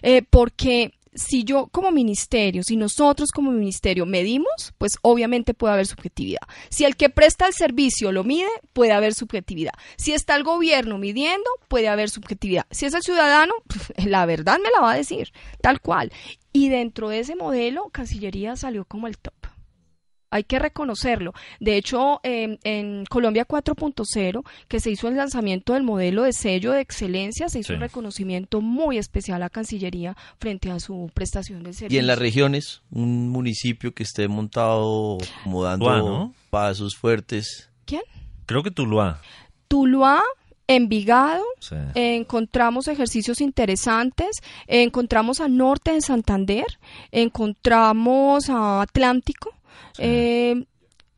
[0.00, 5.86] Eh, porque si yo como ministerio, si nosotros como ministerio medimos, pues obviamente puede haber
[5.86, 6.42] subjetividad.
[6.68, 9.72] Si el que presta el servicio lo mide, puede haber subjetividad.
[9.96, 12.66] Si está el gobierno midiendo, puede haber subjetividad.
[12.70, 13.54] Si es el ciudadano,
[14.04, 16.12] la verdad me la va a decir, tal cual.
[16.52, 19.55] Y dentro de ese modelo, Cancillería salió como el top.
[20.30, 21.32] Hay que reconocerlo.
[21.60, 26.72] De hecho, eh, en Colombia 4.0, que se hizo el lanzamiento del modelo de sello
[26.72, 27.74] de excelencia, se hizo Sí.
[27.74, 31.96] un reconocimiento muy especial a Cancillería frente a su prestación del servicio.
[31.96, 36.34] Y en las regiones, un municipio que esté montado como dando Tuluá, ¿no?
[36.50, 37.70] pasos fuertes.
[37.84, 38.02] ¿Quién?
[38.46, 39.20] Creo que Tuluá.
[39.68, 40.22] Tuluá,
[40.68, 41.76] Envigado, Sí.
[41.94, 44.30] eh, encontramos ejercicios interesantes,
[44.66, 46.66] eh, encontramos a Norte de Santander,
[47.12, 49.54] encontramos a Atlántico.
[49.94, 50.02] Sí.
[50.04, 50.64] eh,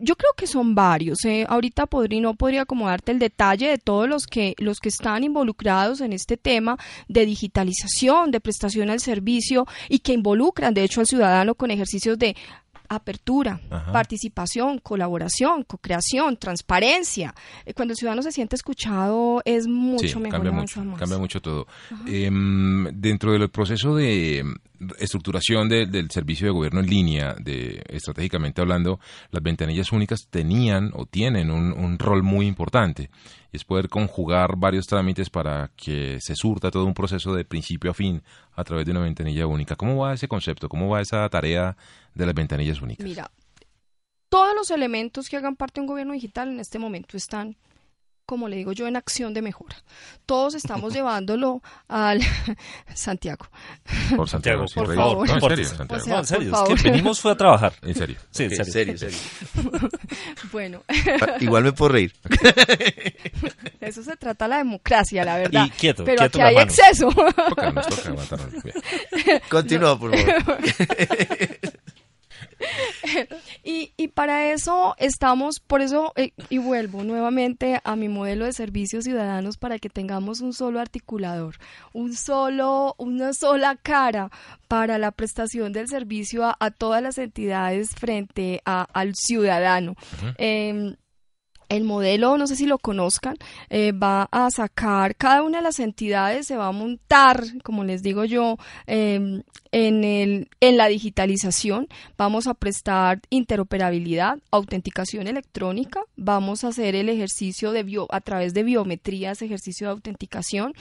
[0.01, 1.25] yo creo que son varios.
[1.25, 1.45] ¿eh?
[1.49, 5.25] Ahorita podría, no podría como darte el detalle de todos los que, los que están
[5.25, 11.01] involucrados en este tema de digitalización, de prestación al servicio y que involucran, de hecho,
[11.01, 12.37] al ciudadano con ejercicios de
[12.91, 13.93] apertura, Ajá.
[13.93, 17.35] participación, colaboración, co-creación, transparencia.
[17.67, 20.31] Eh, Cuando el ciudadano se siente escuchado es mucho sí, mejor.
[20.31, 20.99] cambia mucho, más.
[20.99, 21.67] cambia mucho todo.
[22.07, 24.45] Em, dentro del proceso de
[24.99, 30.91] estructuración de- del servicio de gobierno en línea, de estratégicamente hablando, las ventanillas únicas tenían
[30.95, 33.11] o tienen un, un rol muy importante
[33.53, 37.91] y es poder conjugar varios trámites para que se surta todo un proceso de principio
[37.91, 38.23] a fin
[38.55, 39.75] a través de una ventanilla única.
[39.77, 40.69] ¿Cómo va ese concepto?
[40.69, 41.77] ¿Cómo va esa tarea
[42.15, 43.05] de las ventanillas únicas?
[43.07, 43.31] Mira,
[44.29, 47.57] todos los elementos que hagan parte de un gobierno digital en este momento están,
[48.29, 49.75] como le digo yo, en acción de mejora.
[50.27, 52.21] Todos estamos llevándolo al
[52.95, 53.47] Santiago.
[54.15, 54.97] Por Santiago, por Rey.
[54.99, 55.27] favor.
[55.27, 55.65] No, en Por serio.
[55.69, 55.95] Santiago.
[55.95, 57.73] O sea, no, en serio, por es que venimos fue a trabajar.
[57.81, 58.17] En serio.
[58.31, 58.73] Sí, en serio.
[58.73, 59.19] serio, serio.
[60.53, 62.13] Bueno, Ah, Igual me puedo reír.
[62.29, 65.65] de eso se trata la democracia, la verdad.
[65.67, 66.67] Y quieto, Pero quieto aquí hay mano.
[66.71, 67.09] exceso.
[67.11, 67.87] Toca, nos.
[69.49, 70.59] Continúa, por favor.
[73.65, 78.53] Y, y para eso estamos, por eso, eh, y vuelvo nuevamente a mi modelo de
[78.53, 81.57] servicios ciudadanos para que tengamos un solo articulador,
[81.93, 84.31] un solo, una sola cara
[84.69, 89.95] para la prestación del servicio a, a todas las entidades frente a- al ciudadano.
[90.39, 90.97] Em,
[91.69, 93.37] el modelo, no sé si lo conozcan,
[93.69, 98.03] eh, va a sacar, cada una de las entidades se va a montar, como les
[98.03, 101.89] digo yo, em, en, el, en la digitalización.
[102.17, 108.55] Vamos a prestar interoperabilidad, autenticación electrónica, vamos a hacer el ejercicio de bio, a través
[108.55, 110.73] de biometrías, ejercicio de autenticación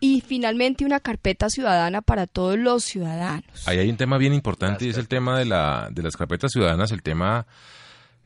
[0.00, 3.44] y finalmente una carpeta ciudadana para todos los ciudadanos.
[3.66, 6.52] Ahí hay un tema bien importante y es el tema de, la, de las carpetas
[6.52, 7.46] ciudadanas, el tema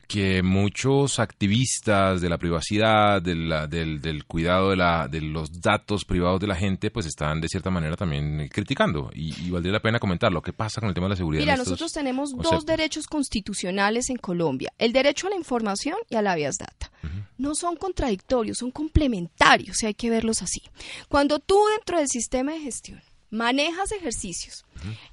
[0.09, 5.61] que muchos activistas de la privacidad, de la- del, del cuidado de, la, de los
[5.61, 9.11] datos privados de la gente, pues están de cierta manera también eh, criticando.
[9.13, 10.41] Y, y valdría la pena comentarlo.
[10.41, 11.41] ¿Qué pasa con el tema de la seguridad?
[11.43, 12.51] Mira, nosotros tenemos conceptos?
[12.51, 16.91] dos derechos constitucionales en Colombia, el derecho a la información y a la vías data.
[17.37, 20.63] No son contradictorios, son complementarios y hay que verlos así.
[21.07, 24.65] Cuando tú dentro del sistema de gestión manejas ejercicios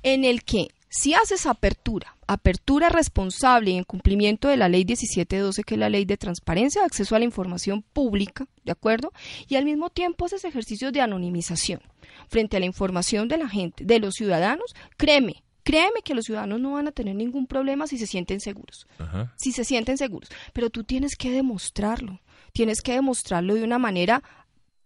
[0.02, 5.64] en el que si haces apertura, apertura responsable y en cumplimiento de la ley 1712,
[5.64, 9.12] que es la ley de transparencia, de acceso a la información pública, ¿de acuerdo?
[9.49, 11.81] Y al mismo tiempo haces ejercicios de anonimización
[12.29, 16.61] frente a la información de la gente, de los ciudadanos, créeme, créeme que los ciudadanos
[16.61, 19.35] no van a tener ningún problema si se sienten seguros Ajá.
[19.37, 22.20] si se sienten seguros, pero tú tienes que demostrarlo,
[22.53, 24.22] tienes que demostrarlo de una manera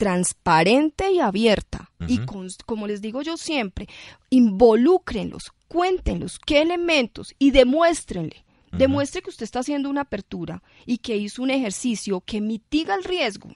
[0.00, 1.90] transparente y abierta.
[2.08, 3.86] Y con- como les digo yo siempre,
[4.30, 8.44] involúcrenlos, cuéntenlos qué elementos y demuéstrenle.
[8.72, 13.02] Demuestre que usted está haciendo una apertura y que hizo un ejercicio que mitiga el
[13.04, 13.50] riesgo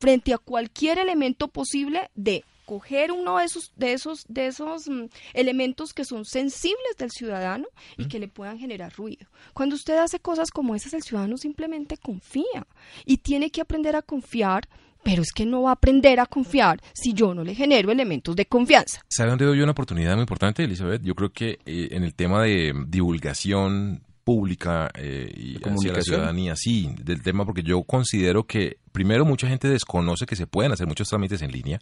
[0.00, 5.04] frente a cualquier elemento posible de coger uno de esos de esos de esos mm,
[5.34, 9.26] elementos que son sensibles del ciudadano y que le puedan generar ruido.
[9.54, 12.66] Cuando usted hace cosas como esas el ciudadano simplemente confía
[13.06, 14.68] y tiene que aprender a confiar,
[15.04, 18.34] pero es que no va a aprender a confiar si yo no le genero elementos
[18.34, 19.02] de confianza.
[19.08, 21.02] ¿Sabe dónde doy una oportunidad muy importante, Elizabeth?
[21.02, 26.02] Yo creo que eh, en el tema de divulgación pública eh, y hacia la comunicación.
[26.02, 30.72] ciudadanía, sí, del tema, porque yo considero que primero mucha gente desconoce que se pueden
[30.72, 31.80] hacer muchos trámites en línea,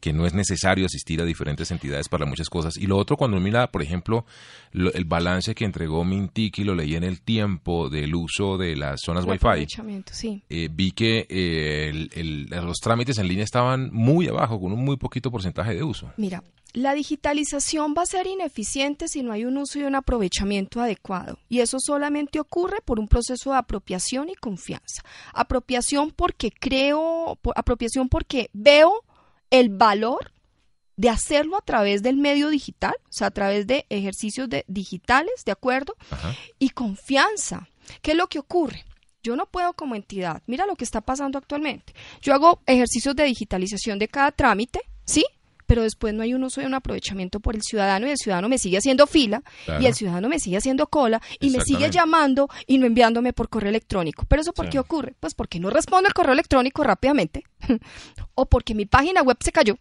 [0.00, 2.76] que no es necesario asistir a diferentes entidades para muchas cosas.
[2.76, 4.24] Y lo otro, cuando mira, por ejemplo,
[4.72, 8.76] lo- el balance que entregó Mintic y lo leí en el tiempo del uso de
[8.76, 9.46] las zonas El Wi-Fi,
[10.14, 10.42] sí.
[10.48, 14.84] eh, vi que eh, el- el- los trámites en línea estaban muy abajo, con un
[14.84, 16.12] muy poquito porcentaje de uso.
[16.18, 20.80] Mira, la digitalización va a ser ineficiente si no hay un uso y un aprovechamiento
[20.80, 21.38] adecuado.
[21.48, 25.02] Y eso solamente ocurre por un proceso de apropiación y confianza.
[25.32, 29.04] Apropiación porque creo, apropiación porque veo
[29.50, 30.32] el valor
[30.96, 35.44] de hacerlo a través del medio digital, o sea, a través de ejercicios de, digitales,
[35.46, 35.94] ¿de acuerdo?
[36.10, 36.34] Ajá.
[36.58, 37.68] y confianza.
[38.02, 38.84] ¿Qué es lo que ocurre?
[39.22, 41.94] Yo no puedo como entidad, mira lo que está pasando actualmente.
[42.22, 45.24] Yo hago ejercicios de digitalización de cada trámite, ¿sí?
[45.70, 48.48] Pero después no hay un uso y un aprovechamiento por el ciudadano y el ciudadano
[48.48, 49.80] me sigue haciendo fila Claro.
[49.80, 53.48] y el ciudadano me sigue haciendo cola y me sigue llamando y no enviándome por
[53.48, 54.24] correo electrónico.
[54.26, 54.72] ¿Pero eso por Sí.
[54.72, 55.14] qué ocurre?
[55.20, 57.44] Pues porque no respondo el correo electrónico rápidamente
[58.34, 59.76] o porque mi página web se cayó.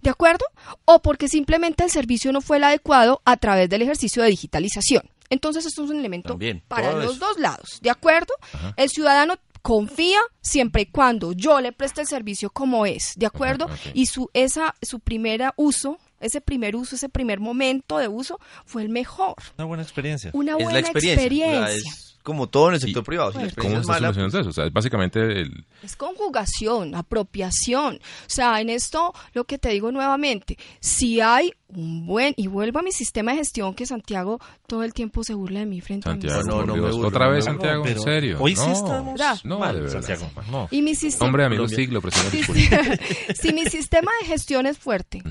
[0.00, 0.44] ¿De acuerdo?
[0.84, 5.02] O porque simplemente el servicio no fue el adecuado a través del ejercicio de digitalización.
[5.30, 7.26] Entonces, esto es un elemento También, para los eso.
[7.26, 7.78] dos lados.
[7.82, 8.32] ¿De acuerdo?
[8.76, 13.64] El ciudadano confía siempre y cuando yo le preste el servicio como es, ¿de acuerdo?
[13.64, 13.92] Ajá, ok.
[13.94, 18.82] Y su esa su primera uso ese primer uso, ese primer momento de uso fue
[18.82, 19.36] el mejor.
[19.58, 20.30] Una buena experiencia.
[20.32, 21.70] Una es buena la experiencia.
[21.70, 23.30] es como todo en el sector Y- privado.
[23.30, 24.48] Si Bueno, experiencia ¿Cómo es estás solucionando eso?
[24.48, 25.66] O sea, es básicamente el...
[25.82, 27.96] Es conjugación, apropiación.
[27.96, 32.78] O sea, en esto lo que te digo nuevamente, si hay un buen, y vuelvo
[32.78, 36.08] a mi sistema de gestión que Santiago todo el tiempo se burla de mí frente
[36.08, 36.92] Santiago, a No, por no me Dios.
[36.96, 38.38] burlo, Otra no vez Santiago, en serio.
[38.40, 40.02] Hoy sí No, estamos No, mal, de verdad.
[40.02, 40.30] Santiago.
[40.50, 40.68] No.
[40.70, 43.00] Y mi sistema, Hombre, amigo siglo, presidente.
[43.34, 45.22] si, mi sistema de gestión es fuerte,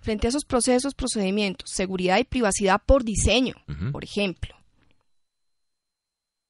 [0.00, 3.54] frente a esos procesos, procedimientos, seguridad y privacidad por diseño,
[3.92, 4.54] por ejemplo.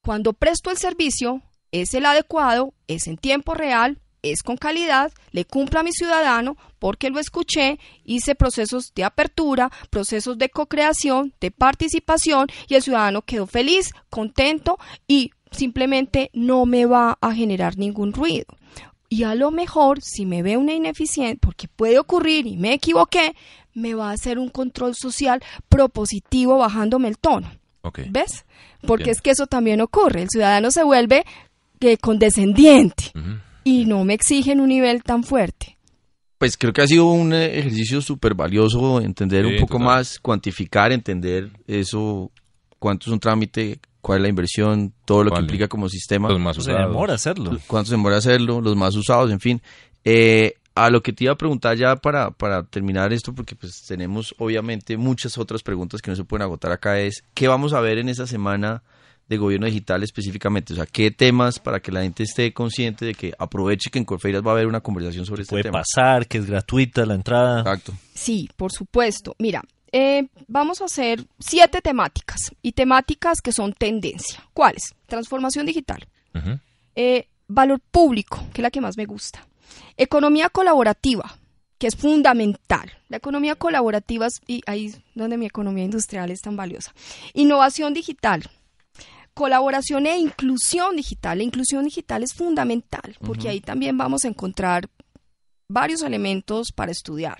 [0.03, 5.45] Cuando presto el servicio, es el adecuado, es en tiempo real, es con calidad, le
[5.45, 11.51] cumplo a mi ciudadano porque lo escuché, hice procesos de apertura, procesos de co-creación, de
[11.51, 18.11] participación y el ciudadano quedó feliz, contento y simplemente no me va a generar ningún
[18.11, 18.47] ruido.
[19.07, 23.37] Y a lo mejor, si me ve una ineficiencia, porque puede ocurrir y me equivoqué,
[23.73, 27.62] me va a hacer un control social propositivo bajándome el tono.
[27.83, 27.99] Ok.
[28.09, 28.45] ¿Ves?
[28.87, 30.23] Porque es que eso también ocurre.
[30.23, 31.23] El ciudadano se vuelve
[31.81, 33.11] eh, condescendiente
[33.63, 35.77] y no me exigen un nivel tan fuerte.
[36.37, 39.85] Pues creo que ha sido un eh, ejercicio súper valioso entender Sí, un poco total.
[39.85, 42.31] más, cuantificar, entender eso,
[42.79, 46.39] cuánto es un trámite, cuál es la inversión, todo lo que implica como sistema, Los
[46.41, 46.87] más Se usados.
[46.89, 47.57] demora hacerlo.
[47.67, 49.61] cuánto se demora hacerlo, los más usados, en fin.
[50.03, 53.83] Eh, a lo que te iba a preguntar ya para, para terminar esto, porque pues
[53.87, 57.79] tenemos obviamente muchas otras preguntas que no se pueden agotar acá, es ¿qué vamos a
[57.79, 58.83] ver en esa semana
[59.29, 60.73] de gobierno digital específicamente?
[60.73, 64.05] O sea, ¿qué temas para que la gente esté consciente de que aproveche que en
[64.05, 65.81] Corfeiras va a haber una conversación sobre este Puede tema?
[65.83, 67.59] pasar, que es gratuita la entrada.
[67.59, 67.93] Exacto.
[68.13, 69.35] Sí, por supuesto.
[69.39, 74.43] Mira, eh, vamos a hacer siete temáticas y temáticas que son tendencia.
[74.53, 74.95] ¿Cuáles?
[75.05, 76.07] Transformación digital,
[76.95, 79.45] eh, valor público, que es la que más me gusta,
[79.97, 81.37] economía colaborativa,
[81.77, 82.91] que es fundamental.
[83.09, 86.93] La economía colaborativa es y ahí es donde mi economía industrial es tan valiosa.
[87.33, 88.49] Innovación digital.
[89.33, 91.39] Colaboración e inclusión digital.
[91.39, 94.89] La inclusión digital es fundamental porque ahí también vamos a encontrar
[95.67, 97.39] varios elementos para estudiar.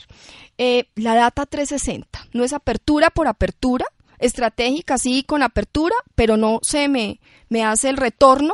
[0.58, 3.86] Eh, la data 360 no es apertura por apertura,
[4.20, 8.54] estratégica sí con apertura, pero no se me, me hace el retorno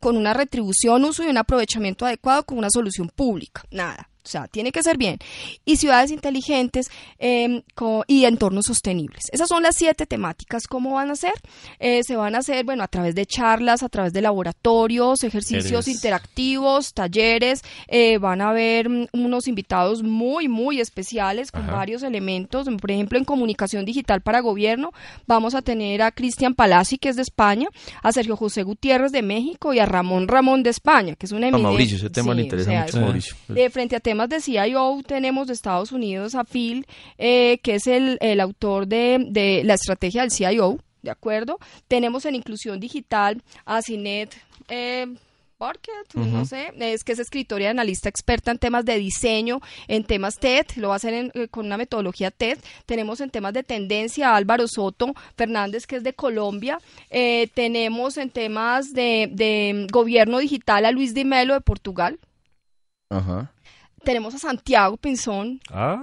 [0.00, 3.64] con una retribución, uso y un aprovechamiento adecuado con una solución pública.
[3.70, 4.08] Nada.
[4.26, 5.18] O sea, tiene que ser bien.
[5.64, 9.24] Y ciudades inteligentes eh, co- y entornos sostenibles.
[9.32, 10.66] Esas son las siete temáticas.
[10.66, 11.32] ¿Cómo van a ser?
[11.78, 15.86] Eh, se van a hacer, bueno, a través de charlas, a través de laboratorios, ejercicios
[15.86, 17.62] interactivos, talleres.
[17.88, 21.76] eh, van a haber mm, unos invitados muy, muy especiales con Ajá.
[21.76, 22.66] varios elementos.
[22.80, 24.90] Por ejemplo, en comunicación digital para gobierno,
[25.26, 27.68] vamos a tener a Cristian Palazzi, que es de España,
[28.02, 31.46] a Sergio José Gutiérrez de México y a Ramón Ramón de España, que es una
[31.46, 31.68] A eminencia.
[31.70, 33.00] Mauricio, ese tema Sí, le o interesa sea, mucho a.
[33.02, 33.36] Mauricio.
[33.54, 36.86] eh, frente a temas de CIO, tenemos de Estados Unidos a Phil,
[37.18, 41.58] eh, que es el, el autor de, de la estrategia del CIO, ¿de acuerdo?
[41.88, 44.34] Tenemos en inclusión digital a Cinet
[44.68, 45.06] eh,
[46.32, 50.34] no sé, es que es escritora y analista experta en temas de diseño, en temas
[50.38, 52.58] TED, lo va a hacer en- eh, con una metodología TED.
[52.84, 56.78] Tenemos en temas de tendencia a Álvaro Soto Fernández, que es de Colombia.
[57.08, 62.18] Eh, tenemos en temas de, de gobierno digital a Luis Di Melo de Portugal
[63.08, 63.50] Ajá.
[64.06, 65.60] Tenemos a Santiago Pinzón.
[65.72, 65.98] Ay,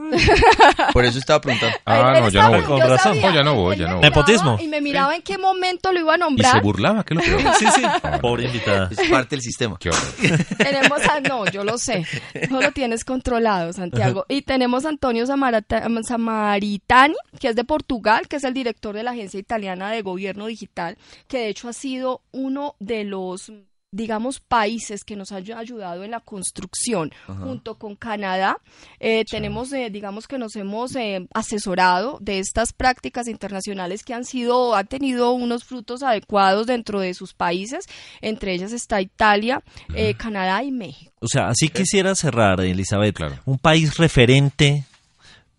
[0.94, 1.76] Por eso estaba preguntando.
[1.86, 2.64] Ah, no, ya estaba- no voy.
[2.68, 3.14] Con yo razón.
[3.16, 4.02] sabía, No, ya no voy, ya no voy.
[4.04, 4.58] Nepotismo.
[4.62, 6.62] Y me miraba en qué momento lo iba a Y se nombrar.
[6.62, 7.56] burlaba, ¿qué es lo peor?
[7.56, 7.82] sí, sí.
[8.22, 8.90] Pobre invitada.
[8.92, 9.78] Es parte del sistema.
[9.80, 10.14] Qué horror.
[10.58, 12.06] tenemos a, no, yo lo sé,
[12.50, 14.26] no lo tienes controlado, Santiago.
[14.28, 19.04] Y tenemos a Antonio Samarata- Samaritani, que es de Portugal, que es el director de
[19.04, 23.52] la Agencia Italiana de Gobierno Digital, que de hecho ha sido uno de los
[23.94, 28.58] digamos, países que nos han ayudado en la construcción, junto con Canadá.
[29.00, 34.26] Eh, tenemos, eh, digamos, que nos hemos eh, asesorado de estas prácticas internacionales que han
[34.26, 37.86] sido, han tenido unos frutos adecuados dentro de sus países.
[38.22, 39.62] Entre ellas está Italia,
[39.94, 41.12] eh, Canadá y México.
[41.22, 43.16] O sea, así quisiera cerrar, Elizabeth.
[43.16, 43.36] Claro.
[43.46, 44.86] Un país referente,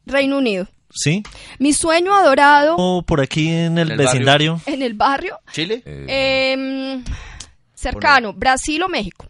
[0.06, 0.66] Reino Unido.
[0.90, 1.22] ¿sí?
[1.58, 4.04] Mi sueño adorado O por aquí en el, En el barrio.
[4.12, 4.60] vecindario.
[4.66, 5.82] en el barrio ¿Chile?
[5.86, 7.02] Eh,
[7.84, 9.26] Em, cercano, Brasil o México.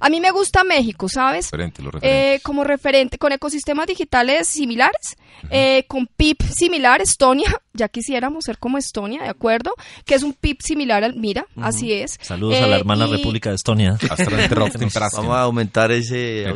[0.00, 1.46] A mí me gusta México, ¿sabes?
[1.50, 5.16] referente, los Eh, como referente, con ecosistemas digitales similares,
[5.50, 9.74] eh, con PIB similar, Estonia, ya quisiéramos ser como Estonia, ¿de acuerdo?
[10.04, 12.18] Que es un PIB similar al, mira, así es.
[12.22, 13.98] Saludos a la Eh, hermana y República de Estonia.
[15.16, 16.46] Vamos a aumentar ese.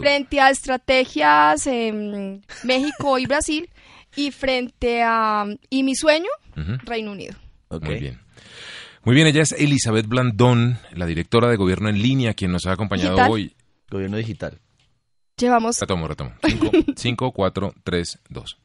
[0.00, 3.70] Frente a estrategias en México y Brasil,
[4.14, 6.28] y frente a, y mi sueño.
[6.84, 7.34] Reino Unido.
[7.70, 8.25] Muy bien.
[9.06, 12.72] Muy bien, ella es Elizabeth Blandón, la directora de Gobierno en Línea, quien nos ha
[12.72, 13.30] acompañado Digital.
[13.30, 13.54] hoy.
[13.88, 14.58] Gobierno digital.
[15.36, 15.78] Llevamos...
[15.78, 16.32] Retomo, retomo.
[16.96, 18.58] 5, 4, 3, 2.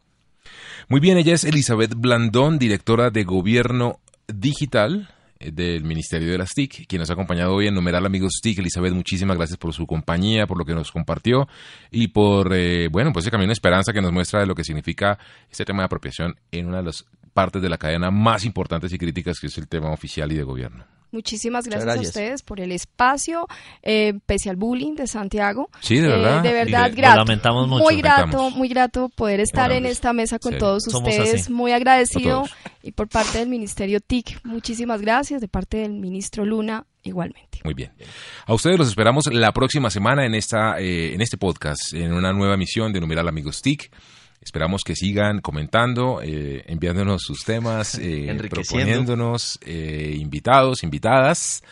[0.89, 6.49] Muy bien, ella es Elizabeth Blandón, directora de Gobierno Digital eh, del Ministerio de las
[6.55, 8.57] TIC, quien nos ha acompañado hoy en Numeral Amigos TIC.
[8.57, 11.47] Elizabeth, muchísimas gracias por su compañía, por lo que nos compartió
[11.91, 14.63] y por, eh, bueno, pues ese camino de esperanza que nos muestra de lo que
[14.63, 15.19] significa
[15.51, 18.97] este tema de apropiación en una de las partes de la cadena más importantes y
[18.97, 20.85] críticas que es el tema oficial y de gobierno.
[21.11, 23.45] Muchísimas gracias, a ustedes por el espacio,
[23.83, 25.69] eh, pese al bullying de Santiago.
[25.81, 26.45] Sí, de verdad.
[26.45, 27.17] Eh, de verdad, grato.
[27.17, 27.83] lamentamos mucho.
[27.83, 31.49] Muy grato, muy grato poder estar en esta mesa con todos ustedes.
[31.49, 32.45] Muy agradecido.
[32.81, 35.41] Y por parte del Ministerio TIC, muchísimas gracias.
[35.41, 37.59] De parte del ministro Luna, igualmente.
[37.65, 37.91] Muy bien.
[38.45, 42.31] A ustedes los esperamos la próxima semana en, esta, eh, en este podcast, en una
[42.31, 43.91] nueva emisión de Numeral Amigos TIC.
[44.41, 51.63] Esperamos que sigan comentando, eh, enviándonos sus temas, eh, proponiéndonos eh, invitados, invitadas.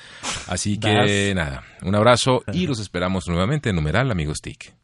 [0.48, 4.79] Así que nada, un abrazo y los esperamos nuevamente en Numeral Amigos TIC.